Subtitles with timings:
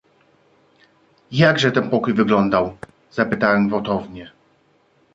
[1.31, 2.77] "„Jakże ten pokój wyglądał“
[3.11, 4.31] zapytałem gwałtownie."